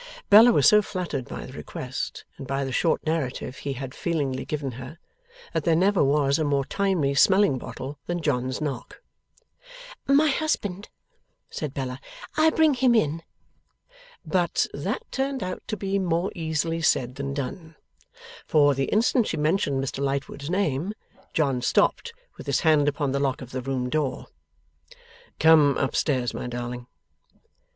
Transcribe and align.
Bella 0.31 0.51
was 0.51 0.67
so 0.67 0.81
fluttered 0.81 1.27
by 1.27 1.45
the 1.45 1.53
request, 1.53 2.25
and 2.39 2.47
by 2.47 2.65
the 2.65 2.71
short 2.71 3.05
narrative 3.05 3.57
he 3.57 3.73
had 3.73 3.93
feelingly 3.93 4.45
given 4.45 4.71
her, 4.71 4.97
that 5.53 5.63
there 5.63 5.75
never 5.75 6.03
was 6.03 6.39
a 6.39 6.43
more 6.43 6.65
timely 6.65 7.13
smelling 7.13 7.59
bottle 7.59 7.99
than 8.07 8.19
John's 8.23 8.59
knock. 8.59 9.01
'My 10.07 10.29
husband,' 10.29 10.89
said 11.51 11.75
Bella; 11.75 11.99
'I'll 12.35 12.49
bring 12.49 12.73
him 12.73 12.95
in.' 12.95 13.21
But, 14.25 14.65
that 14.73 15.03
turned 15.11 15.43
out 15.43 15.61
to 15.67 15.77
be 15.77 15.99
more 15.99 16.31
easily 16.33 16.81
said 16.81 17.13
than 17.13 17.35
done; 17.35 17.75
for, 18.47 18.73
the 18.73 18.85
instant 18.85 19.27
she 19.27 19.37
mentioned 19.37 19.83
Mr 19.83 20.03
Lightwood's 20.03 20.49
name, 20.49 20.93
John 21.31 21.61
stopped, 21.61 22.11
with 22.37 22.47
his 22.47 22.61
hand 22.61 22.87
upon 22.87 23.11
the 23.11 23.19
lock 23.19 23.39
of 23.43 23.51
the 23.51 23.61
room 23.61 23.87
door. 23.87 24.25
'Come 25.39 25.77
up 25.77 25.95
stairs, 25.95 26.33
my 26.33 26.47
darling. 26.47 26.87